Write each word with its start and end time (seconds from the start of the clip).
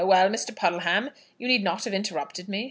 Well, 0.03 0.29
Mr. 0.29 0.51
Puddleham, 0.55 1.11
you 1.37 1.47
need 1.47 1.63
not 1.63 1.83
have 1.83 1.93
interrupted 1.93 2.49
me." 2.49 2.59